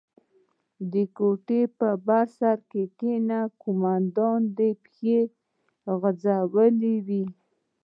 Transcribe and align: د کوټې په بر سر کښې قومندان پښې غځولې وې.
د 0.91 0.93
کوټې 1.17 1.61
په 1.77 1.89
بر 2.07 2.25
سر 2.37 2.57
کښې 2.71 3.13
قومندان 3.61 4.41
پښې 4.83 5.19
غځولې 6.01 6.95
وې. 7.07 7.23